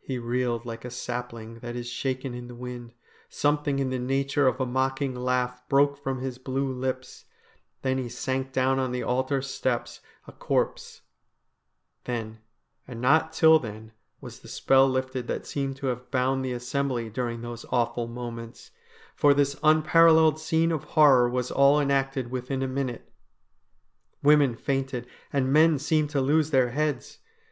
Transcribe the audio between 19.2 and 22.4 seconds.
this unparalleled scene of horror was all enacted